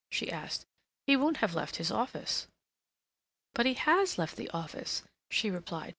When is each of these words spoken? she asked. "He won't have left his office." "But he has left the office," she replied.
she 0.09 0.31
asked. 0.31 0.65
"He 1.05 1.15
won't 1.15 1.37
have 1.45 1.53
left 1.53 1.75
his 1.75 1.91
office." 1.91 2.47
"But 3.53 3.67
he 3.67 3.75
has 3.75 4.17
left 4.17 4.35
the 4.35 4.49
office," 4.49 5.03
she 5.29 5.51
replied. 5.51 5.89